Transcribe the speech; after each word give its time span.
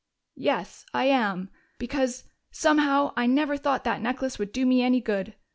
"Yes, 0.39 0.83
I 0.95 1.05
am. 1.05 1.51
Because, 1.77 2.23
somehow, 2.49 3.13
I 3.15 3.27
never 3.27 3.55
thought 3.55 3.83
that 3.83 4.01
necklace 4.01 4.39
would 4.39 4.51
do 4.51 4.65
me 4.65 4.81
any 4.81 4.99
good. 4.99 5.35